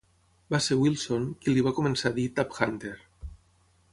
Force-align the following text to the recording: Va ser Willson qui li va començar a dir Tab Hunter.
Va 0.53 0.59
ser 0.67 0.77
Willson 0.79 1.27
qui 1.43 1.53
li 1.57 1.65
va 1.69 1.75
començar 1.81 2.11
a 2.13 2.17
dir 2.17 2.27
Tab 2.39 2.57
Hunter. 2.63 2.97